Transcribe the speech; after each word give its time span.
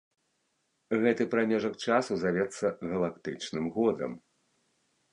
Гэты 1.03 1.27
прамежак 1.33 1.77
часу 1.87 2.13
завецца 2.23 2.67
галактычным 2.95 3.65
годам. 3.81 4.21